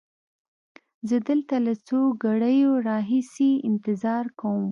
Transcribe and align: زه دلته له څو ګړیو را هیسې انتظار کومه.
زه 1.09 1.17
دلته 1.29 1.55
له 1.65 1.73
څو 1.87 1.99
ګړیو 2.23 2.71
را 2.87 2.97
هیسې 3.11 3.51
انتظار 3.69 4.25
کومه. 4.39 4.59